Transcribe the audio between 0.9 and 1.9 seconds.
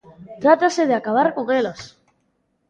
acabar con elas.